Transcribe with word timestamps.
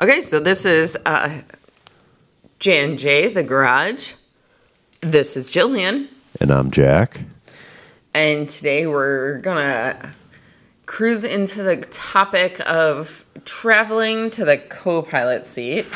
Okay, 0.00 0.20
so 0.20 0.38
this 0.38 0.64
is 0.64 0.96
uh, 1.06 1.40
Jan 2.60 2.96
J, 2.96 3.32
the 3.32 3.42
garage. 3.42 4.12
This 5.00 5.36
is 5.36 5.50
Jillian. 5.50 6.06
And 6.40 6.52
I'm 6.52 6.70
Jack. 6.70 7.22
And 8.14 8.48
today 8.48 8.86
we're 8.86 9.40
gonna 9.40 10.14
cruise 10.86 11.24
into 11.24 11.64
the 11.64 11.78
topic 11.90 12.60
of 12.70 13.24
traveling 13.44 14.30
to 14.30 14.44
the 14.44 14.58
co 14.58 15.02
pilot 15.02 15.44
seat 15.44 15.86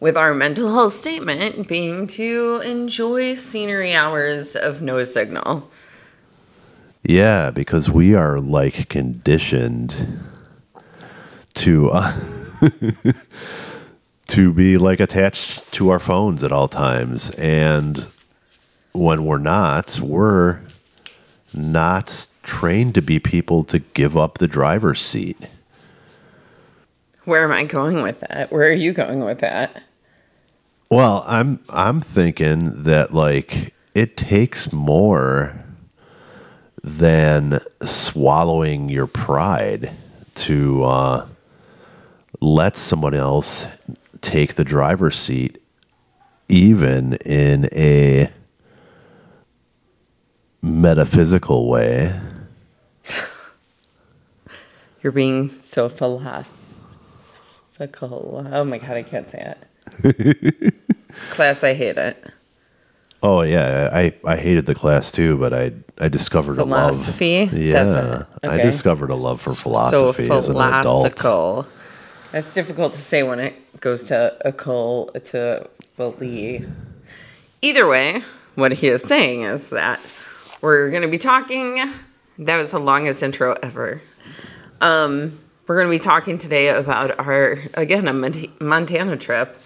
with 0.00 0.16
our 0.16 0.34
mental 0.34 0.74
health 0.74 0.94
statement 0.94 1.68
being 1.68 2.08
to 2.08 2.60
enjoy 2.64 3.34
scenery 3.34 3.94
hours 3.94 4.56
of 4.56 4.82
no 4.82 5.04
signal. 5.04 5.70
Yeah, 7.04 7.52
because 7.52 7.88
we 7.88 8.14
are 8.14 8.40
like 8.40 8.88
conditioned 8.88 10.18
to 11.54 11.90
uh, 11.90 12.39
to 14.28 14.52
be 14.52 14.78
like 14.78 15.00
attached 15.00 15.72
to 15.72 15.90
our 15.90 15.98
phones 15.98 16.42
at 16.44 16.52
all 16.52 16.68
times 16.68 17.30
and 17.30 18.06
when 18.92 19.24
we're 19.24 19.38
not, 19.38 19.98
we're 20.00 20.60
not 21.54 22.26
trained 22.42 22.94
to 22.94 23.02
be 23.02 23.18
people 23.18 23.64
to 23.64 23.78
give 23.78 24.16
up 24.16 24.38
the 24.38 24.48
driver's 24.48 25.00
seat. 25.00 25.36
Where 27.24 27.44
am 27.44 27.52
I 27.52 27.64
going 27.64 28.02
with 28.02 28.20
that? 28.20 28.50
Where 28.50 28.68
are 28.68 28.72
you 28.72 28.92
going 28.92 29.24
with 29.24 29.40
that? 29.40 29.82
Well, 30.90 31.24
I'm 31.26 31.60
I'm 31.68 32.00
thinking 32.00 32.82
that 32.84 33.14
like 33.14 33.74
it 33.94 34.16
takes 34.16 34.72
more 34.72 35.54
than 36.82 37.60
swallowing 37.84 38.88
your 38.88 39.06
pride 39.06 39.92
to 40.34 40.82
uh, 40.82 41.26
let 42.40 42.76
someone 42.76 43.14
else 43.14 43.66
take 44.20 44.54
the 44.54 44.64
driver's 44.64 45.16
seat, 45.16 45.62
even 46.48 47.14
in 47.24 47.68
a 47.72 48.30
metaphysical 50.62 51.68
way. 51.68 52.14
You're 55.02 55.12
being 55.12 55.48
so 55.48 55.88
philosophical. 55.88 58.46
Oh 58.52 58.64
my 58.64 58.78
god, 58.78 58.96
I 58.96 59.02
can't 59.02 59.30
say 59.30 59.54
it. 60.02 60.74
Class, 61.30 61.64
I 61.64 61.72
hate 61.74 61.96
it. 61.96 62.32
Oh 63.22 63.42
yeah, 63.42 63.90
I 63.92 64.14
I 64.24 64.36
hated 64.36 64.64
the 64.64 64.74
class 64.74 65.12
too, 65.12 65.36
but 65.36 65.52
I 65.52 65.72
I 65.98 66.08
discovered 66.08 66.54
philosophy. 66.54 67.34
a 67.34 67.40
love. 67.42 67.50
Philosophy. 67.50 67.66
Yeah, 67.66 67.84
That's 67.84 67.94
it. 68.42 68.50
I 68.50 68.56
discovered 68.62 69.10
a 69.10 69.14
love 69.14 69.38
for 69.38 69.52
philosophy 69.52 70.26
so 70.26 70.38
as 70.38 70.48
an 70.48 70.56
adult. 70.56 71.04
That's 72.32 72.54
difficult 72.54 72.94
to 72.94 73.00
say 73.00 73.24
when 73.24 73.40
it 73.40 73.80
goes 73.80 74.04
to 74.04 74.36
a 74.46 74.52
cul 74.52 75.06
to 75.06 75.68
believe. 75.96 76.68
Either 77.60 77.88
way, 77.88 78.22
what 78.54 78.72
he 78.72 78.86
is 78.86 79.02
saying 79.02 79.42
is 79.42 79.70
that 79.70 80.00
we're 80.60 80.90
going 80.90 81.02
to 81.02 81.08
be 81.08 81.18
talking. 81.18 81.78
That 82.38 82.56
was 82.56 82.70
the 82.70 82.78
longest 82.78 83.24
intro 83.24 83.56
ever. 83.64 84.00
Um, 84.80 85.36
we're 85.66 85.76
going 85.76 85.88
to 85.88 85.94
be 85.94 85.98
talking 85.98 86.38
today 86.38 86.68
about 86.68 87.18
our 87.18 87.58
again 87.74 88.06
a 88.06 88.62
Montana 88.62 89.16
trip. 89.16 89.58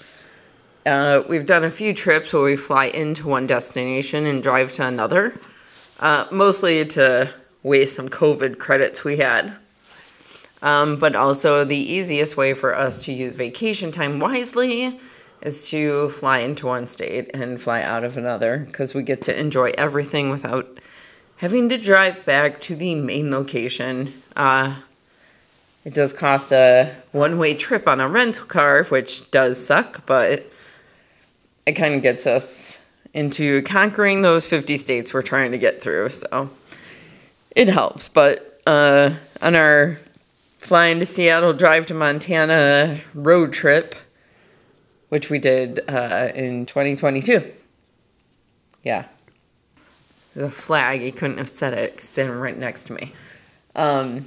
Uh, 0.87 1.23
we've 1.29 1.47
done 1.47 1.65
a 1.65 1.71
few 1.71 1.93
trips 1.93 2.33
where 2.33 2.45
we 2.45 2.57
fly 2.57 2.87
into 2.87 3.29
one 3.29 3.47
destination 3.47 4.27
and 4.27 4.43
drive 4.43 4.73
to 4.73 4.87
another, 4.87 5.39
uh, 6.01 6.27
mostly 6.31 6.85
to 6.85 7.31
waste 7.63 7.95
some 7.97 8.09
COVID 8.09 8.59
credits 8.59 9.05
we 9.05 9.19
had. 9.19 9.55
Um, 10.65 10.97
but 10.97 11.15
also, 11.15 11.63
the 11.63 11.77
easiest 11.77 12.39
way 12.39 12.55
for 12.55 12.75
us 12.75 13.05
to 13.05 13.13
use 13.13 13.37
vacation 13.37 13.93
time 13.93 14.19
wisely 14.19 14.99
is 15.43 15.69
to 15.69 16.09
fly 16.09 16.39
into 16.39 16.67
one 16.67 16.87
state 16.87 17.31
and 17.35 17.61
fly 17.61 17.83
out 17.83 18.03
of 18.03 18.17
another 18.17 18.61
because 18.61 18.95
we 18.95 19.03
get 19.03 19.21
to 19.23 19.39
enjoy 19.39 19.73
everything 19.77 20.31
without 20.31 20.81
having 21.37 21.69
to 21.69 21.77
drive 21.77 22.25
back 22.25 22.63
to 22.63 22.75
the 22.75 22.95
main 22.95 23.31
location. 23.31 24.09
Uh, 24.37 24.81
it 25.85 25.93
does 25.93 26.15
cost 26.15 26.51
a 26.51 26.97
one 27.13 27.39
way 27.39 27.53
trip 27.53 27.87
on 27.87 28.01
a 28.01 28.09
rental 28.09 28.47
car, 28.47 28.85
which 28.85 29.31
does 29.31 29.65
suck, 29.65 30.07
but 30.07 30.47
it 31.67 31.73
kind 31.73 31.95
of 31.95 32.01
gets 32.01 32.27
us 32.27 32.91
into 33.13 33.61
conquering 33.63 34.23
those 34.23 34.49
50 34.49 34.79
states 34.79 35.13
we're 35.13 35.21
trying 35.21 35.53
to 35.53 35.59
get 35.59 35.83
through. 35.83 36.09
So 36.09 36.49
it 37.55 37.69
helps. 37.69 38.09
But 38.09 38.63
uh, 38.67 39.11
on 39.43 39.55
our 39.57 39.99
flying 40.65 40.99
to 40.99 41.07
Seattle, 41.07 41.53
drive 41.53 41.87
to 41.87 41.95
Montana 41.95 42.99
road 43.15 43.53
trip, 43.53 43.95
which 45.11 45.29
we 45.29 45.39
did 45.39 45.81
uh, 45.89 46.31
in 46.35 46.65
2022. 46.67 47.45
Yeah. 48.83 49.05
The 50.33 50.51
flag, 50.51 51.01
he 51.01 51.13
couldn't 51.13 51.39
have 51.39 51.49
said 51.49 51.75
it 51.75 52.01
sitting 52.01 52.33
right 52.33 52.57
next 52.57 52.85
to 52.85 52.95
me. 52.95 53.13
Um, 53.77 54.27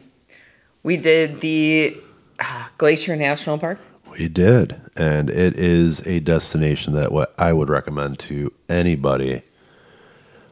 we 0.83 0.95
did 0.95 1.41
the 1.41 1.97
uh, 2.39 2.67
Glacier 2.77 3.15
National 3.15 3.57
Park. 3.57 3.79
We 4.11 4.27
did, 4.27 4.79
and 4.95 5.29
it 5.29 5.57
is 5.57 6.05
a 6.07 6.19
destination 6.19 6.93
that 6.93 7.11
what 7.11 7.33
I 7.37 7.51
would 7.51 7.69
recommend 7.69 8.19
to 8.19 8.53
anybody, 8.69 9.41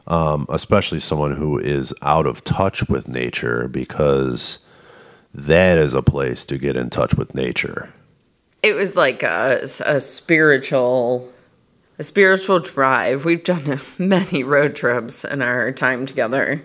um, 0.06 0.46
especially 0.50 1.00
someone 1.00 1.36
who 1.36 1.58
is 1.58 1.94
out 2.02 2.26
of 2.26 2.44
touch 2.44 2.88
with 2.88 3.08
nature, 3.08 3.66
because 3.66 4.58
that 5.38 5.78
is 5.78 5.94
a 5.94 6.02
place 6.02 6.44
to 6.46 6.58
get 6.58 6.76
in 6.76 6.88
touch 6.90 7.14
with 7.14 7.34
nature. 7.34 7.90
it 8.62 8.74
was 8.74 8.96
like 8.96 9.22
a, 9.22 9.60
a 9.84 10.00
spiritual 10.00 11.28
a 11.98 12.02
spiritual 12.02 12.58
drive 12.58 13.24
we've 13.24 13.44
done 13.44 13.78
many 13.98 14.42
road 14.42 14.74
trips 14.74 15.24
in 15.24 15.42
our 15.42 15.70
time 15.72 16.06
together 16.06 16.62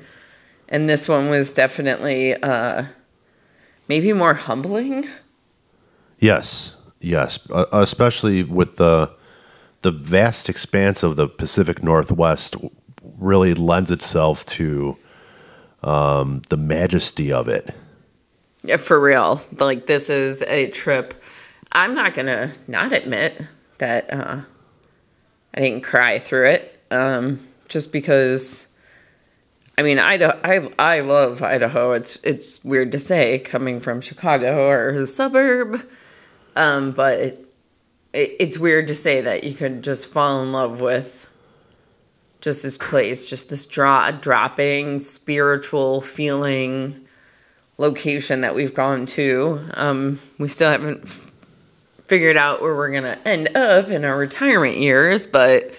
and 0.70 0.90
this 0.90 1.08
one 1.10 1.30
was 1.30 1.54
definitely 1.54 2.34
uh 2.42 2.84
maybe 3.88 4.14
more 4.14 4.34
humbling 4.34 5.06
Yes, 6.20 6.76
yes, 7.00 7.50
uh, 7.50 7.66
especially 7.72 8.44
with 8.44 8.76
the 8.78 9.12
the 9.82 9.90
vast 9.92 10.50
expanse 10.50 11.02
of 11.02 11.16
the 11.16 11.28
Pacific 11.28 11.82
Northwest, 11.82 12.56
really 13.18 13.56
lends 13.56 13.90
itself 13.90 14.46
to 14.46 14.96
um, 15.82 16.44
the 16.50 16.58
majesty 16.58 17.32
of 17.34 17.48
it. 17.48 17.74
For 18.80 19.00
real 19.00 19.42
like 19.60 19.88
this 19.88 20.10
is 20.10 20.44
a 20.44 20.70
trip 20.70 21.14
i'm 21.72 21.96
not 21.96 22.14
gonna 22.14 22.52
not 22.68 22.92
admit 22.92 23.42
that 23.80 24.12
uh 24.14 24.42
i 25.54 25.60
didn't 25.60 25.82
cry 25.82 26.20
through 26.20 26.46
it 26.46 26.84
um 26.92 27.40
just 27.68 27.92
because 27.92 28.68
I 29.78 29.84
mean, 29.84 29.98
Idaho, 29.98 30.40
I 30.44 30.70
I 30.78 31.00
love 31.00 31.42
Idaho. 31.42 31.94
It's 31.94 32.18
it's 32.18 32.64
weird 32.64 32.92
to 32.92 33.00
say 33.00 33.40
coming 33.40 33.80
from 33.80 34.02
Chicago 34.02 34.68
or 34.70 34.90
a 34.90 35.08
suburb, 35.08 35.82
um, 36.56 36.92
but 36.92 37.20
it, 37.20 37.48
it's 38.14 38.60
weird 38.60 38.88
to 38.90 38.96
say 38.96 39.22
that 39.22 39.44
you 39.44 39.56
could 39.56 39.84
just 39.84 40.08
fall 40.08 40.44
in 40.44 40.52
love 40.52 40.82
with 40.82 41.30
just 42.42 42.62
this 42.64 42.78
place, 42.78 43.26
just 43.26 43.50
this 43.50 43.66
draw 43.66 44.12
dropping 44.12 45.00
spiritual 45.00 46.02
feeling 46.02 47.08
location 47.82 48.42
that 48.42 48.56
we've 48.56 48.74
gone 48.74 49.06
to. 49.08 49.60
Um, 49.74 50.20
we 50.38 50.48
still 50.48 50.72
haven't 50.72 51.04
f- 51.04 51.32
figured 52.06 52.38
out 52.38 52.62
where 52.62 52.76
we're 52.76 52.92
gonna 52.92 53.18
end 53.26 53.56
up 53.58 53.90
in 53.90 54.06
our 54.06 54.18
retirement 54.18 54.78
years, 54.78 55.28
but 55.28 55.76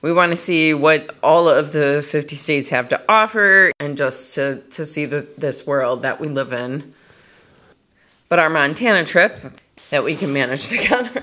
we 0.00 0.12
want 0.12 0.30
to 0.32 0.36
see 0.36 0.74
what 0.74 1.14
all 1.22 1.48
of 1.48 1.72
the 1.72 2.04
50 2.08 2.34
states 2.34 2.70
have 2.70 2.88
to 2.88 3.00
offer 3.08 3.70
and 3.78 3.96
just 3.96 4.34
to, 4.34 4.60
to 4.70 4.84
see 4.84 5.04
the, 5.04 5.26
this 5.38 5.66
world 5.66 6.02
that 6.02 6.20
we 6.20 6.28
live 6.28 6.52
in. 6.52 6.92
But 8.28 8.38
our 8.38 8.50
Montana 8.50 9.04
trip 9.04 9.38
that 9.90 10.02
we 10.02 10.16
can 10.16 10.32
manage 10.32 10.68
together. 10.70 11.22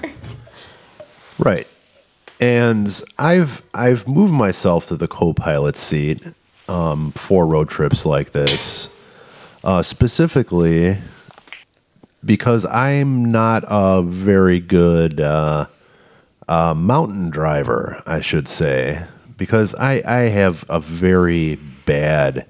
Right. 1.37 1.67
And 2.39 3.01
I've 3.17 3.61
I've 3.73 4.07
moved 4.07 4.31
myself 4.31 4.87
to 4.87 4.95
the 4.95 5.09
co-pilot 5.09 5.75
seat 5.75 6.23
um, 6.69 7.11
for 7.11 7.45
road 7.45 7.67
trips 7.67 8.05
like 8.05 8.31
this, 8.31 8.95
uh, 9.63 9.83
specifically 9.83 10.97
because 12.23 12.65
I'm 12.65 13.31
not 13.31 13.63
a 13.67 14.01
very 14.01 14.59
good 14.59 15.19
uh, 15.19 15.67
uh, 16.47 16.73
mountain 16.73 17.29
driver, 17.29 18.03
I 18.05 18.21
should 18.21 18.47
say, 18.47 19.05
because 19.37 19.75
I 19.75 20.01
I 20.05 20.19
have 20.29 20.65
a 20.69 20.79
very 20.79 21.55
bad 21.85 22.45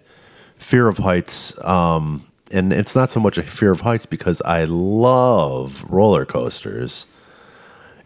fear 0.57 0.88
of 0.88 0.97
heights. 0.97 1.61
Um, 1.63 2.25
and 2.51 2.73
it's 2.73 2.95
not 2.95 3.09
so 3.09 3.19
much 3.19 3.38
a 3.38 3.44
fear 3.44 3.71
of 3.71 3.81
heights 3.81 4.07
because 4.07 4.41
I 4.41 4.65
love 4.65 5.85
roller 5.88 6.25
coasters 6.25 7.06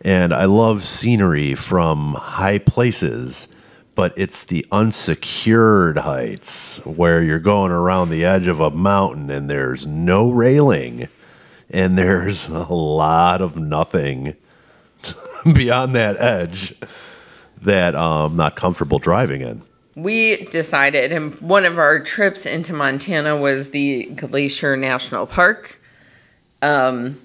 and 0.04 0.34
I 0.34 0.46
love 0.46 0.84
scenery 0.84 1.56
from 1.56 2.16
high 2.16 2.58
places, 2.58 3.48
but 3.96 4.14
it's 4.18 4.46
the 4.46 4.66
unsecured 4.72 5.98
heights 5.98 6.84
where 6.86 7.22
you're 7.22 7.40
going 7.40 7.72
around 7.72 8.10
the 8.10 8.26
edge 8.26 8.48
of 8.48 8.60
a 8.60 8.72
mountain 8.72 9.30
and 9.30 9.50
there's 9.50 9.86
no 9.86 10.32
railing 10.32 11.08
and 11.70 11.98
there's 11.98 12.50
a 12.50 12.74
lot 12.74 13.42
of 13.42 13.56
nothing 13.56 14.36
beyond 15.54 15.96
that 15.96 16.16
edge 16.20 16.76
that 17.62 17.96
I'm 17.96 18.36
not 18.36 18.56
comfortable 18.56 19.00
driving 19.00 19.42
in. 19.42 19.62
We 19.96 20.46
decided, 20.46 21.12
and 21.12 21.40
one 21.40 21.66
of 21.66 21.78
our 21.78 22.00
trips 22.00 22.48
into 22.48 22.74
Montana 22.74 23.38
was 23.38 23.70
the 23.70 24.06
Glacier 24.06 24.76
National 24.76 25.28
Park, 25.28 25.80
um, 26.64 27.20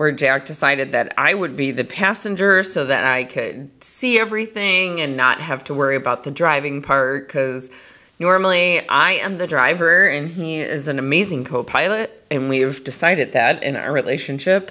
where 0.00 0.12
Jack 0.12 0.46
decided 0.46 0.92
that 0.92 1.12
I 1.18 1.34
would 1.34 1.58
be 1.58 1.72
the 1.72 1.84
passenger 1.84 2.62
so 2.62 2.86
that 2.86 3.04
I 3.04 3.24
could 3.24 3.84
see 3.84 4.18
everything 4.18 4.98
and 4.98 5.14
not 5.14 5.42
have 5.42 5.62
to 5.64 5.74
worry 5.74 5.94
about 5.94 6.22
the 6.24 6.30
driving 6.30 6.80
part. 6.80 7.28
Because 7.28 7.70
normally 8.18 8.78
I 8.88 9.12
am 9.16 9.36
the 9.36 9.46
driver 9.46 10.08
and 10.08 10.30
he 10.30 10.56
is 10.56 10.88
an 10.88 10.98
amazing 10.98 11.44
co 11.44 11.62
pilot, 11.62 12.24
and 12.30 12.48
we've 12.48 12.82
decided 12.82 13.32
that 13.32 13.62
in 13.62 13.76
our 13.76 13.92
relationship. 13.92 14.70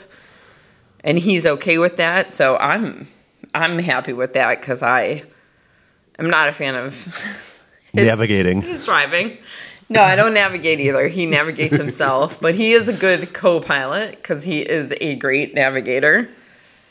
And 1.04 1.20
he's 1.20 1.46
okay 1.46 1.78
with 1.78 1.98
that, 1.98 2.34
so 2.34 2.58
I'm 2.58 3.06
I'm 3.54 3.78
happy 3.78 4.14
with 4.14 4.34
that 4.34 4.60
because 4.60 4.82
I 4.82 5.22
am 6.18 6.28
not 6.28 6.50
a 6.50 6.54
fan 6.54 6.74
of 6.74 6.96
his, 7.94 8.08
Navigating. 8.08 8.64
His 8.64 8.84
driving. 8.84 9.38
No, 9.92 10.04
I 10.04 10.16
don't 10.16 10.36
navigate 10.36 10.80
either. 10.80 11.08
He 11.08 11.26
navigates 11.26 11.78
himself, 11.78 12.40
but 12.40 12.54
he 12.54 12.74
is 12.74 12.88
a 12.88 12.94
good 12.94 13.34
co-pilot 13.34 14.18
because 14.18 14.44
he 14.44 14.60
is 14.60 14.94
a 15.02 15.16
great 15.16 15.56
navigator. 15.56 16.30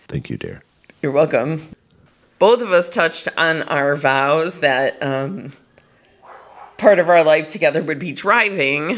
Thank 0.09 0.29
you, 0.31 0.37
dear. 0.37 0.65
You're 1.01 1.13
welcome. 1.13 1.61
Both 2.41 2.61
of 2.61 2.73
us 2.73 2.91
touched 2.91 3.29
on 3.37 3.63
our 3.63 3.95
vows 3.95 4.61
that 4.61 5.01
um, 5.01 5.53
part 6.77 6.99
of 6.99 7.09
our 7.09 7.23
life 7.23 7.47
together 7.47 7.85
would 7.85 8.01
be 8.01 8.11
driving. 8.11 8.97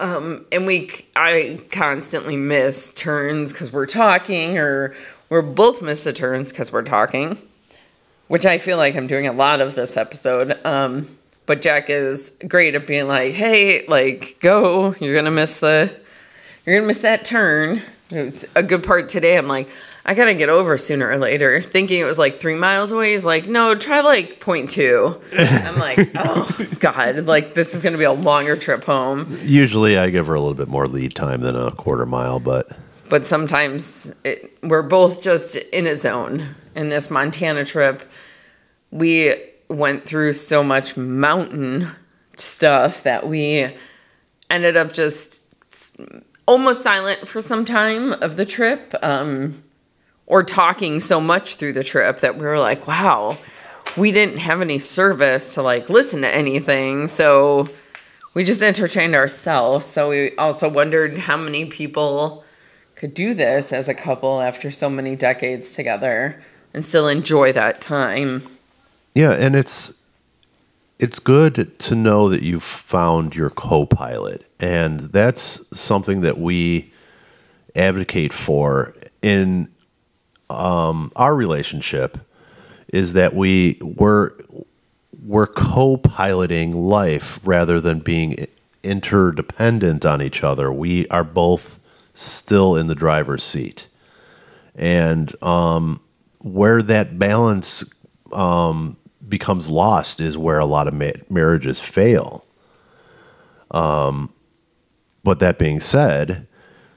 Um, 0.00 0.46
and 0.50 0.66
we, 0.66 0.90
I 1.14 1.60
constantly 1.70 2.36
miss 2.36 2.90
turns 2.92 3.52
because 3.52 3.70
we're 3.70 3.86
talking, 3.86 4.56
or 4.56 4.94
we're 5.28 5.42
both 5.42 5.82
miss 5.82 6.04
the 6.04 6.12
turns 6.14 6.52
because 6.52 6.72
we're 6.72 6.82
talking, 6.82 7.36
which 8.28 8.46
I 8.46 8.56
feel 8.56 8.78
like 8.78 8.96
I'm 8.96 9.06
doing 9.06 9.26
a 9.26 9.32
lot 9.32 9.60
of 9.60 9.74
this 9.74 9.98
episode. 9.98 10.58
Um, 10.64 11.06
but 11.46 11.62
Jack 11.62 11.88
is 11.88 12.36
great 12.46 12.74
at 12.74 12.86
being 12.86 13.08
like, 13.08 13.32
"Hey, 13.34 13.86
like, 13.86 14.36
go! 14.40 14.94
You're 15.00 15.14
gonna 15.14 15.30
miss 15.30 15.60
the, 15.60 15.92
you're 16.64 16.76
gonna 16.76 16.86
miss 16.86 17.00
that 17.00 17.24
turn." 17.24 17.80
It 18.10 18.24
was 18.24 18.46
a 18.54 18.62
good 18.62 18.84
part 18.84 19.08
today. 19.08 19.36
I'm 19.36 19.48
like, 19.48 19.68
I 20.08 20.14
gotta 20.14 20.34
get 20.34 20.48
over 20.48 20.78
sooner 20.78 21.08
or 21.08 21.16
later. 21.16 21.60
Thinking 21.60 22.00
it 22.00 22.04
was 22.04 22.18
like 22.18 22.36
three 22.36 22.54
miles 22.54 22.92
away. 22.92 23.10
He's 23.10 23.26
like, 23.26 23.48
no, 23.48 23.74
try 23.74 24.00
like 24.00 24.38
point 24.38 24.70
two. 24.70 25.20
I'm 25.36 25.76
like, 25.80 26.08
oh 26.14 26.48
god, 26.78 27.24
like 27.24 27.54
this 27.54 27.74
is 27.74 27.82
gonna 27.82 27.98
be 27.98 28.04
a 28.04 28.12
longer 28.12 28.54
trip 28.56 28.84
home. 28.84 29.26
Usually 29.42 29.98
I 29.98 30.10
give 30.10 30.28
her 30.28 30.34
a 30.34 30.40
little 30.40 30.54
bit 30.54 30.68
more 30.68 30.86
lead 30.86 31.16
time 31.16 31.40
than 31.40 31.56
a 31.56 31.72
quarter 31.72 32.06
mile, 32.06 32.38
but 32.38 32.70
But 33.10 33.26
sometimes 33.26 34.14
it, 34.24 34.56
we're 34.62 34.82
both 34.84 35.22
just 35.22 35.56
in 35.56 35.86
a 35.86 35.96
zone. 35.96 36.54
In 36.76 36.88
this 36.90 37.10
Montana 37.10 37.64
trip, 37.64 38.02
we 38.92 39.34
went 39.68 40.04
through 40.04 40.32
so 40.32 40.62
much 40.62 40.96
mountain 40.96 41.86
stuff 42.36 43.02
that 43.02 43.26
we 43.26 43.66
ended 44.50 44.76
up 44.76 44.92
just 44.92 45.42
almost 46.46 46.82
silent 46.82 47.26
for 47.26 47.40
some 47.40 47.64
time 47.64 48.12
of 48.22 48.36
the 48.36 48.44
trip 48.44 48.94
um, 49.02 49.54
or 50.26 50.42
talking 50.42 51.00
so 51.00 51.20
much 51.20 51.56
through 51.56 51.72
the 51.72 51.82
trip 51.82 52.18
that 52.18 52.36
we 52.36 52.44
were 52.44 52.58
like 52.58 52.86
wow 52.86 53.36
we 53.96 54.12
didn't 54.12 54.38
have 54.38 54.60
any 54.60 54.78
service 54.78 55.54
to 55.54 55.62
like 55.62 55.88
listen 55.88 56.22
to 56.22 56.34
anything. 56.34 57.08
So 57.08 57.68
we 58.34 58.44
just 58.44 58.62
entertained 58.62 59.14
ourselves. 59.14 59.86
So 59.86 60.10
we 60.10 60.36
also 60.36 60.68
wondered 60.68 61.16
how 61.16 61.36
many 61.36 61.66
people 61.66 62.44
could 62.94 63.14
do 63.14 63.34
this 63.34 63.72
as 63.72 63.88
a 63.88 63.94
couple 63.94 64.40
after 64.40 64.70
so 64.70 64.90
many 64.90 65.16
decades 65.16 65.74
together 65.74 66.40
and 66.74 66.84
still 66.84 67.08
enjoy 67.08 67.52
that 67.52 67.80
time 67.80 68.42
yeah, 69.16 69.30
and 69.32 69.56
it's 69.56 70.02
it's 70.98 71.18
good 71.20 71.78
to 71.78 71.94
know 71.94 72.28
that 72.28 72.42
you've 72.42 72.62
found 72.62 73.34
your 73.34 73.48
co-pilot, 73.48 74.44
and 74.60 75.00
that's 75.00 75.66
something 75.78 76.20
that 76.20 76.36
we 76.36 76.92
advocate 77.74 78.34
for 78.34 78.94
in 79.22 79.72
um, 80.50 81.12
our 81.16 81.34
relationship. 81.34 82.18
Is 82.88 83.14
that 83.14 83.34
we 83.34 83.78
we're 83.80 84.32
we're 85.24 85.46
co-piloting 85.46 86.72
life 86.72 87.40
rather 87.42 87.80
than 87.80 88.00
being 88.00 88.46
interdependent 88.82 90.04
on 90.04 90.20
each 90.20 90.44
other. 90.44 90.70
We 90.70 91.08
are 91.08 91.24
both 91.24 91.80
still 92.12 92.76
in 92.76 92.86
the 92.86 92.94
driver's 92.94 93.42
seat, 93.42 93.86
and 94.74 95.34
um, 95.42 96.00
where 96.42 96.82
that 96.82 97.18
balance 97.18 97.82
um, 98.30 98.98
becomes 99.28 99.68
lost 99.68 100.20
is 100.20 100.36
where 100.38 100.58
a 100.58 100.64
lot 100.64 100.88
of 100.88 100.94
ma- 100.94 101.10
marriages 101.28 101.80
fail. 101.80 102.44
Um, 103.70 104.32
but 105.24 105.40
that 105.40 105.58
being 105.58 105.80
said, 105.80 106.46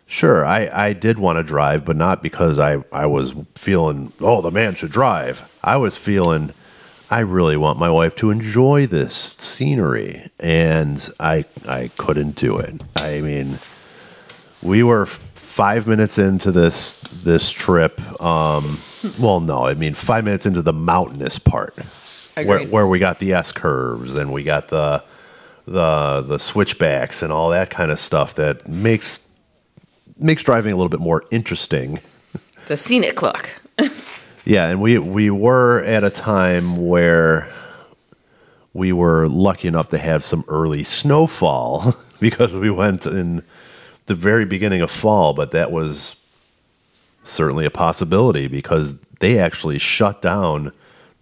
sure, 0.06 0.46
I, 0.46 0.70
I 0.72 0.94
did 0.94 1.18
want 1.18 1.38
to 1.38 1.44
drive, 1.44 1.86
but 1.86 1.96
not 1.96 2.22
because 2.22 2.60
I, 2.60 2.84
I 2.92 3.06
was 3.08 3.34
feeling, 3.56 4.14
oh, 4.22 4.42
the 4.42 4.52
man 4.52 4.76
should 4.76 4.92
drive. 4.92 5.58
I 5.64 5.78
was 5.78 5.96
feeling, 5.96 6.54
I 7.10 7.20
really 7.20 7.58
want 7.58 7.80
my 7.80 7.90
wife 7.90 8.16
to 8.18 8.30
enjoy 8.30 8.86
this 8.86 9.16
scenery. 9.16 10.30
And 10.40 11.10
I, 11.20 11.46
I 11.68 11.90
couldn't 11.98 12.36
do 12.36 12.58
it. 12.58 12.82
I 12.98 13.22
mean, 13.22 13.58
we 14.62 14.84
were 14.84 15.06
five 15.06 15.88
minutes 15.88 16.18
into 16.18 16.54
this 16.54 17.02
this 17.02 17.52
trip. 17.52 18.00
Um, 18.22 18.78
well, 19.20 19.42
no, 19.42 19.66
I 19.66 19.74
mean 19.74 19.94
five 19.94 20.24
minutes 20.24 20.46
into 20.46 20.62
the 20.62 20.72
mountainous 20.72 21.38
part, 21.38 21.76
where, 22.46 22.66
where 22.68 22.88
we 22.88 23.00
got 23.00 23.20
the 23.20 23.34
S 23.34 23.52
curves 23.52 24.16
and 24.16 24.32
we 24.32 24.44
got 24.44 24.70
the 24.70 25.04
the 25.66 26.24
the 26.28 26.40
switchbacks 26.40 27.22
and 27.22 27.32
all 27.32 27.50
that 27.50 27.70
kind 27.70 27.92
of 27.92 28.00
stuff 28.00 28.36
that 28.36 28.68
makes 28.68 29.28
makes 30.18 30.44
driving 30.44 30.74
a 30.74 30.76
little 30.76 30.90
bit 30.90 31.00
more 31.00 31.24
interesting. 31.32 32.00
the 32.68 32.78
scenic 32.78 33.22
look 33.22 33.62
Yeah, 34.50 34.68
and 34.70 34.82
we 34.82 34.98
we 34.98 35.30
were 35.30 35.84
at 35.84 36.04
a 36.04 36.10
time 36.10 36.88
where 36.88 37.48
we 38.74 38.92
were 38.92 39.28
lucky 39.28 39.68
enough 39.68 39.90
to 39.90 40.00
have 40.00 40.26
some 40.26 40.44
early 40.48 40.84
snowfall 40.84 41.96
because 42.20 42.56
we 42.56 42.72
went 42.72 43.06
in 43.06 43.44
the 44.08 44.16
very 44.16 44.46
beginning 44.46 44.82
of 44.82 44.90
fall, 44.90 45.36
but 45.36 45.52
that 45.52 45.72
was 45.72 46.16
certainly 47.24 47.64
a 47.64 47.70
possibility 47.70 48.48
because 48.48 49.00
they 49.20 49.38
actually 49.38 49.78
shut 49.78 50.20
down 50.24 50.72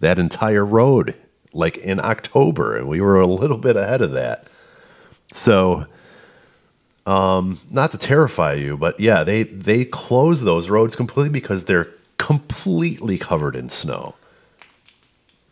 that 0.00 0.18
entire 0.18 0.64
road 0.64 1.14
like 1.52 1.76
in 1.78 1.98
October 2.00 2.76
and 2.76 2.88
we 2.88 3.00
were 3.00 3.18
a 3.20 3.26
little 3.26 3.58
bit 3.58 3.76
ahead 3.76 4.00
of 4.00 4.12
that. 4.12 4.46
So 5.32 5.86
um 7.06 7.60
not 7.70 7.90
to 7.92 7.98
terrify 7.98 8.54
you, 8.54 8.76
but 8.76 8.98
yeah, 9.00 9.24
they 9.24 9.44
they 9.44 9.84
close 9.84 10.42
those 10.42 10.68
roads 10.68 10.96
completely 10.96 11.30
because 11.30 11.64
they're 11.64 11.90
completely 12.18 13.16
covered 13.16 13.56
in 13.56 13.68
snow. 13.68 14.14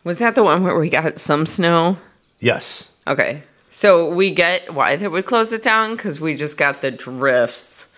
was 0.03 0.19
that 0.19 0.35
the 0.35 0.43
one 0.43 0.63
where 0.63 0.77
we 0.77 0.89
got 0.89 1.17
some 1.17 1.45
snow 1.45 1.97
Yes. 2.39 2.93
Okay. 3.07 3.41
So 3.69 4.13
we 4.13 4.31
get 4.31 4.73
why 4.73 4.95
they 4.95 5.07
would 5.07 5.25
close 5.25 5.51
it 5.51 5.61
down 5.61 5.95
because 5.95 6.21
we 6.21 6.35
just 6.35 6.57
got 6.57 6.81
the 6.81 6.91
drifts 6.91 7.93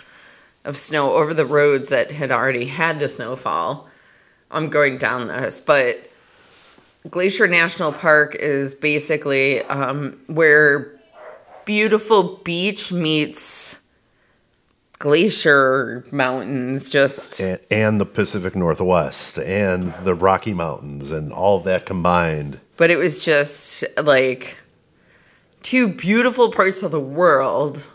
of 0.65 0.75
snow 0.77 1.13
over 1.13 1.33
the 1.33 1.45
roads 1.45 1.89
that 1.89 2.11
had 2.11 2.31
already 2.31 2.65
had 2.65 2.99
the 2.99 3.07
snowfall. 3.07 3.87
I'm 4.51 4.69
going 4.69 4.97
down 4.97 5.27
this, 5.27 5.61
but 5.61 6.08
Glacier 7.09 7.47
National 7.47 7.93
Park 7.93 8.35
is 8.35 8.75
basically 8.75 9.61
um, 9.63 10.19
where 10.27 10.99
beautiful 11.65 12.37
beach 12.43 12.91
meets 12.91 13.81
glacier 14.99 16.03
mountains. 16.11 16.89
Just 16.89 17.39
And, 17.39 17.59
and 17.71 18.01
the 18.01 18.05
Pacific 18.05 18.55
Northwest 18.55 19.39
and 19.39 19.93
the 20.03 20.13
Rocky 20.13 20.53
Mountains 20.53 21.11
and 21.11 21.31
all 21.31 21.57
of 21.59 21.63
that 21.63 21.85
combined. 21.85 22.59
but 22.75 22.89
it 22.89 22.97
was 22.97 23.23
just 23.23 23.85
like 24.03 24.61
two 25.63 25.87
beautiful 25.93 26.51
parts 26.51 26.83
of 26.83 26.91
the 26.91 26.99
world 26.99 27.89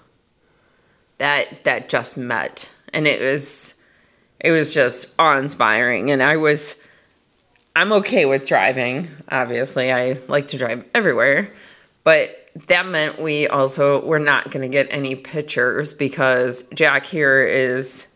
that 1.19 1.63
that 1.65 1.89
just 1.89 2.17
met 2.17 2.71
and 2.93 3.07
it 3.07 3.21
was 3.21 3.81
it 4.41 4.51
was 4.51 4.75
just 4.75 5.15
awe-inspiring 5.19 6.11
and 6.11 6.23
i 6.23 6.37
was 6.37 6.83
i'm 7.77 7.93
okay 7.93 8.25
with 8.25 8.47
driving 8.47 9.07
obviously 9.31 9.93
i 9.93 10.13
like 10.29 10.49
to 10.49 10.59
drive 10.59 10.85
everywhere 10.95 11.51
but 12.05 12.31
that 12.69 12.87
meant 12.87 13.21
we 13.21 13.49
also 13.49 14.05
were 14.07 14.19
not 14.19 14.51
going 14.51 14.63
to 14.63 14.69
get 14.69 14.87
any 14.91 15.15
pictures 15.15 15.95
because 15.95 16.69
jack 16.71 17.05
here 17.05 17.45
is 17.45 18.09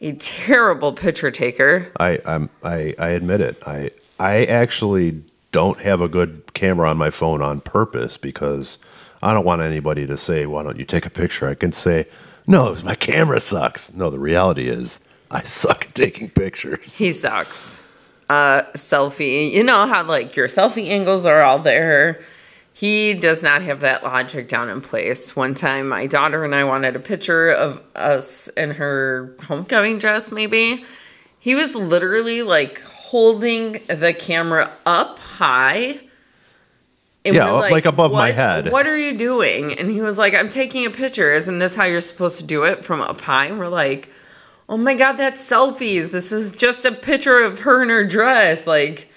a 0.00 0.12
terrible 0.14 0.92
picture 0.92 1.30
taker 1.30 1.90
I 1.98 2.18
I'm, 2.24 2.50
I 2.64 2.94
I 2.98 3.08
admit 3.10 3.40
it. 3.40 3.56
I 3.66 3.90
I 4.18 4.44
actually 4.44 5.22
don't 5.52 5.78
have 5.80 6.00
a 6.00 6.08
good 6.08 6.54
camera 6.54 6.88
on 6.88 6.96
my 6.96 7.10
phone 7.10 7.42
on 7.42 7.60
purpose 7.60 8.16
because 8.16 8.78
I 9.22 9.34
don't 9.34 9.44
want 9.44 9.62
anybody 9.62 10.06
to 10.06 10.16
say, 10.16 10.46
"Why 10.46 10.62
don't 10.62 10.78
you 10.78 10.84
take 10.84 11.06
a 11.06 11.10
picture?" 11.10 11.48
I 11.48 11.54
can 11.54 11.72
say, 11.72 12.06
No, 12.46 12.74
my 12.84 12.94
camera 12.94 13.40
sucks. 13.40 13.92
No, 13.94 14.10
the 14.10 14.18
reality 14.18 14.68
is 14.68 15.00
I 15.30 15.42
suck 15.44 15.86
at 15.86 15.94
taking 15.94 16.30
pictures. 16.30 16.96
He 16.96 17.12
sucks. 17.12 17.84
Uh, 18.30 18.62
selfie. 18.74 19.50
You 19.50 19.64
know 19.64 19.86
how 19.86 20.04
like 20.04 20.36
your 20.36 20.46
selfie 20.46 20.88
angles 20.88 21.26
are 21.26 21.42
all 21.42 21.58
there. 21.58 22.20
He 22.72 23.14
does 23.14 23.42
not 23.42 23.62
have 23.62 23.80
that 23.80 24.04
logic 24.04 24.46
down 24.46 24.70
in 24.70 24.80
place. 24.80 25.34
One 25.34 25.52
time, 25.52 25.88
my 25.88 26.06
daughter 26.06 26.44
and 26.44 26.54
I 26.54 26.62
wanted 26.62 26.94
a 26.94 27.00
picture 27.00 27.50
of 27.50 27.84
us 27.96 28.46
in 28.50 28.70
her 28.70 29.34
homecoming 29.48 29.98
dress, 29.98 30.30
maybe. 30.30 30.84
He 31.40 31.56
was 31.56 31.74
literally 31.74 32.42
like 32.42 32.80
holding 32.82 33.72
the 33.88 34.14
camera 34.16 34.70
up 34.86 35.18
high. 35.18 35.98
And 37.24 37.34
Yeah, 37.34 37.52
we're 37.52 37.68
like 37.68 37.84
above 37.84 38.12
my 38.12 38.30
head." 38.30 38.70
What 38.70 38.86
are 38.86 38.96
you 38.96 39.18
doing? 39.18 39.76
And 39.76 39.90
he 39.90 40.02
was 40.02 40.18
like, 40.18 40.34
I'm 40.34 40.48
taking 40.48 40.86
a 40.86 40.90
picture. 40.90 41.32
Isn't 41.32 41.58
this 41.58 41.74
how 41.74 41.84
you're 41.84 42.00
supposed 42.00 42.38
to 42.38 42.46
do 42.46 42.62
it 42.62 42.84
from 42.84 43.00
up 43.00 43.20
high? 43.20 43.46
And 43.46 43.58
we're 43.58 43.66
like, 43.66 44.08
oh 44.70 44.76
my 44.76 44.94
God, 44.94 45.14
that's 45.14 45.42
selfies. 45.42 46.12
This 46.12 46.30
is 46.30 46.52
just 46.52 46.84
a 46.84 46.92
picture 46.92 47.40
of 47.40 47.60
her 47.60 47.82
in 47.82 47.88
her 47.88 48.06
dress. 48.06 48.68
Like, 48.68 49.10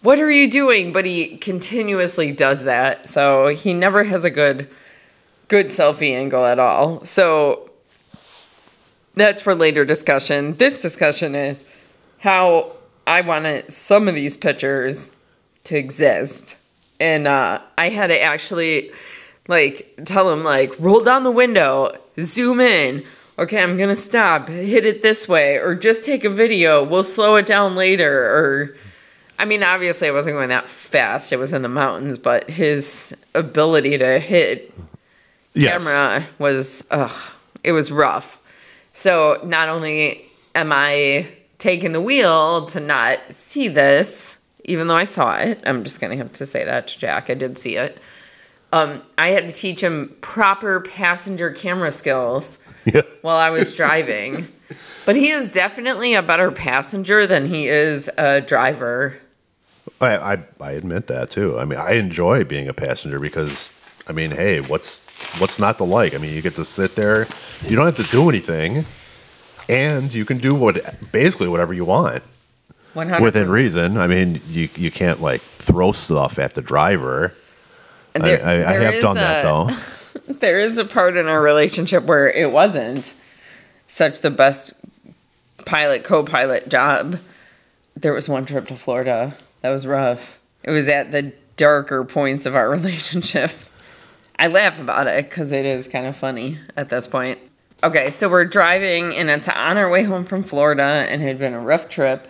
what 0.00 0.20
are 0.20 0.30
you 0.30 0.48
doing? 0.48 0.92
But 0.92 1.04
he 1.04 1.36
continuously 1.36 2.30
does 2.30 2.64
that. 2.64 3.06
So 3.06 3.48
he 3.48 3.74
never 3.74 4.04
has 4.04 4.24
a 4.24 4.30
good 4.30 4.68
good 5.48 5.66
selfie 5.66 6.12
angle 6.12 6.46
at 6.46 6.60
all. 6.60 7.04
So 7.04 7.68
that's 9.14 9.42
for 9.42 9.54
later 9.54 9.84
discussion. 9.84 10.54
This 10.56 10.80
discussion 10.80 11.34
is 11.34 11.64
how 12.18 12.70
I 13.08 13.22
wanted 13.22 13.72
some 13.72 14.06
of 14.06 14.14
these 14.14 14.36
pictures 14.36 15.12
to 15.64 15.76
exist. 15.76 16.58
And 17.00 17.26
uh, 17.26 17.60
I 17.76 17.88
had 17.88 18.06
to 18.06 18.22
actually 18.22 18.92
like 19.48 19.98
tell 20.04 20.30
him 20.30 20.44
like 20.44 20.72
roll 20.78 21.02
down 21.02 21.24
the 21.24 21.32
window, 21.32 21.90
zoom 22.20 22.60
in. 22.60 23.04
Okay, 23.40 23.62
I'm 23.62 23.78
gonna 23.78 23.94
stop, 23.94 24.48
hit 24.48 24.84
it 24.84 25.00
this 25.00 25.26
way, 25.26 25.56
or 25.56 25.74
just 25.74 26.04
take 26.04 26.24
a 26.24 26.30
video. 26.30 26.84
We'll 26.84 27.02
slow 27.02 27.36
it 27.36 27.46
down 27.46 27.74
later. 27.74 28.12
Or, 28.12 28.76
I 29.38 29.46
mean, 29.46 29.62
obviously 29.62 30.08
I 30.08 30.10
wasn't 30.10 30.36
going 30.36 30.50
that 30.50 30.68
fast. 30.68 31.32
It 31.32 31.38
was 31.38 31.54
in 31.54 31.62
the 31.62 31.68
mountains, 31.70 32.18
but 32.18 32.50
his 32.50 33.16
ability 33.34 33.96
to 33.98 34.18
hit 34.18 34.74
Yes. 35.54 35.82
camera 35.82 36.26
was 36.38 36.86
ugh, 36.90 37.32
it 37.64 37.72
was 37.72 37.90
rough. 37.90 38.38
So 38.92 39.40
not 39.42 39.70
only 39.70 40.22
am 40.54 40.70
I 40.70 41.26
taking 41.56 41.92
the 41.92 42.00
wheel 42.02 42.66
to 42.66 42.78
not 42.78 43.18
see 43.30 43.68
this, 43.68 44.38
even 44.64 44.86
though 44.86 44.96
I 44.96 45.04
saw 45.04 45.38
it, 45.38 45.62
I'm 45.64 45.82
just 45.82 45.98
gonna 45.98 46.16
have 46.16 46.32
to 46.32 46.44
say 46.44 46.62
that 46.64 46.88
to 46.88 46.98
Jack. 46.98 47.30
I 47.30 47.34
did 47.34 47.56
see 47.56 47.76
it. 47.76 47.98
Um, 48.72 49.02
I 49.18 49.30
had 49.30 49.48
to 49.48 49.54
teach 49.54 49.80
him 49.82 50.14
proper 50.20 50.80
passenger 50.80 51.50
camera 51.50 51.90
skills 51.90 52.58
Yeah. 52.84 53.02
while 53.22 53.36
I 53.36 53.50
was 53.50 53.74
driving. 53.76 54.46
but 55.06 55.16
he 55.16 55.30
is 55.30 55.52
definitely 55.52 56.14
a 56.14 56.22
better 56.22 56.50
passenger 56.52 57.26
than 57.26 57.46
he 57.46 57.66
is 57.68 58.08
a 58.16 58.40
driver. 58.40 59.16
I, 60.00 60.16
I 60.34 60.38
I 60.60 60.72
admit 60.72 61.08
that 61.08 61.30
too. 61.30 61.58
I 61.58 61.64
mean, 61.64 61.78
I 61.78 61.92
enjoy 61.92 62.44
being 62.44 62.68
a 62.68 62.72
passenger 62.72 63.18
because 63.18 63.70
I 64.06 64.12
mean, 64.12 64.30
hey, 64.30 64.60
what's 64.60 64.98
what's 65.40 65.58
not 65.58 65.78
to 65.78 65.84
like? 65.84 66.14
I 66.14 66.18
mean, 66.18 66.32
you 66.34 66.40
get 66.42 66.54
to 66.56 66.64
sit 66.64 66.94
there, 66.94 67.26
you 67.66 67.76
don't 67.76 67.86
have 67.86 67.96
to 67.96 68.10
do 68.10 68.28
anything, 68.30 68.84
and 69.68 70.12
you 70.14 70.24
can 70.24 70.38
do 70.38 70.54
what 70.54 70.82
basically 71.12 71.48
whatever 71.48 71.72
you 71.74 71.84
want 71.84 72.22
100 72.94 73.22
within 73.22 73.48
reason. 73.48 73.96
I 73.98 74.06
mean, 74.06 74.40
you 74.48 74.68
you 74.76 74.90
can't 74.90 75.20
like 75.20 75.40
throw 75.40 75.92
stuff 75.92 76.38
at 76.38 76.54
the 76.54 76.62
driver. 76.62 77.34
I, 78.14 78.18
There- 78.18 78.44
I, 78.44 78.52
I 78.52 78.78
there 78.78 78.92
have 78.92 79.02
done 79.02 79.14
that 79.16 79.42
though. 79.44 79.70
there 80.40 80.58
is 80.58 80.78
a 80.78 80.84
part 80.84 81.16
in 81.16 81.26
our 81.26 81.40
relationship 81.42 82.04
where 82.04 82.28
it 82.30 82.50
wasn't 82.50 83.14
such 83.86 84.20
the 84.20 84.30
best 84.30 84.74
pilot 85.64 86.04
co-pilot 86.04 86.68
job. 86.68 87.16
There 87.96 88.12
was 88.12 88.28
one 88.28 88.46
trip 88.46 88.68
to 88.68 88.74
florida 88.74 89.34
that 89.60 89.70
was 89.70 89.86
rough. 89.86 90.38
It 90.64 90.70
was 90.70 90.88
at 90.88 91.10
the 91.12 91.32
darker 91.56 92.04
points 92.04 92.46
of 92.46 92.54
our 92.54 92.68
relationship. 92.70 93.50
I 94.38 94.46
laugh 94.46 94.80
about 94.80 95.06
it 95.06 95.28
because 95.28 95.52
it 95.52 95.66
is 95.66 95.86
kind 95.86 96.06
of 96.06 96.16
funny 96.16 96.58
at 96.76 96.88
this 96.88 97.06
point. 97.06 97.38
Okay 97.82 98.10
so 98.10 98.28
we're 98.28 98.44
driving 98.46 99.14
and 99.16 99.30
it's 99.30 99.48
on 99.48 99.76
our 99.76 99.88
way 99.90 100.02
home 100.02 100.24
from 100.24 100.42
florida 100.42 100.82
and 100.82 101.22
it 101.22 101.26
had 101.26 101.38
been 101.38 101.54
a 101.54 101.60
rough 101.60 101.88
trip. 101.88 102.26